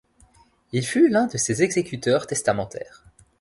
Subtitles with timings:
[0.71, 3.05] Il fut l'un de ses exécuteurs testamentaires.